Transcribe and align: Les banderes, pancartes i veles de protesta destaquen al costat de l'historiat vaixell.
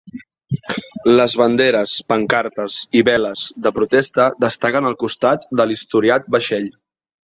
Les 1.19 1.35
banderes, 1.41 1.93
pancartes 2.13 2.79
i 3.01 3.05
veles 3.11 3.47
de 3.69 3.75
protesta 3.79 4.29
destaquen 4.49 4.93
al 4.93 5.01
costat 5.07 5.51
de 5.63 5.71
l'historiat 5.73 6.31
vaixell. 6.41 6.73